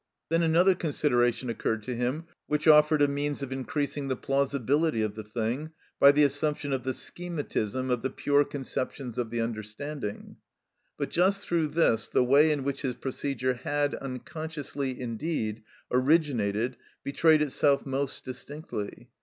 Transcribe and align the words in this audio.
Then 0.29 0.41
another 0.41 0.73
consideration 0.73 1.47
occurred 1.51 1.83
to 1.83 1.95
him, 1.95 2.25
which 2.47 2.67
offered 2.67 3.03
a 3.03 3.07
means 3.07 3.43
of 3.43 3.53
increasing 3.53 4.07
the 4.07 4.15
plausibility 4.15 5.03
of 5.03 5.13
the 5.13 5.23
thing, 5.23 5.73
by 5.99 6.11
the 6.11 6.23
assumption 6.23 6.73
of 6.73 6.81
the 6.83 6.95
schematism 6.95 7.91
of 7.91 8.01
the 8.01 8.09
pure 8.09 8.43
conceptions 8.43 9.19
of 9.19 9.29
the 9.29 9.41
understanding. 9.41 10.37
But 10.97 11.11
just 11.11 11.45
through 11.45 11.67
this 11.67 12.09
the 12.09 12.23
way 12.23 12.51
in 12.51 12.63
which 12.63 12.81
his 12.81 12.95
procedure 12.95 13.53
had, 13.53 13.93
unconsciously 13.93 14.99
indeed, 14.99 15.61
originated 15.91 16.77
betrayed 17.03 17.43
itself 17.43 17.85
most 17.85 18.25
distinctly. 18.25 19.09